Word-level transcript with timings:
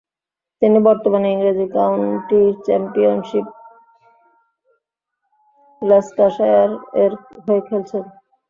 তিনি 0.61 0.77
বর্তমানে 0.87 1.27
ইংরেজি 1.31 1.65
কাউন্টি 1.73 2.41
চ্যাম্পিয়নশিপ 2.65 3.45
ল্যাঙ্কাশায়ার 5.81 6.71
এর 7.03 7.11
হয়ে 7.43 7.61
খেলছেন। 7.67 8.03